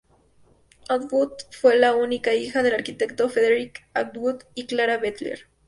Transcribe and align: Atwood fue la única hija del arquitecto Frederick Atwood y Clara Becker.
Atwood 0.89 1.33
fue 1.51 1.75
la 1.77 1.93
única 1.95 2.33
hija 2.33 2.63
del 2.63 2.73
arquitecto 2.73 3.29
Frederick 3.29 3.85
Atwood 3.93 4.45
y 4.55 4.65
Clara 4.65 4.97
Becker. 4.97 5.41